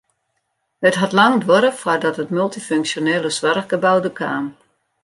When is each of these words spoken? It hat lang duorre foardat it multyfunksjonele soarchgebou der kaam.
It 0.87 0.95
hat 1.01 1.15
lang 1.19 1.35
duorre 1.43 1.71
foardat 1.81 2.21
it 2.23 2.33
multyfunksjonele 2.37 3.29
soarchgebou 3.37 3.97
der 4.03 4.15
kaam. 4.19 4.45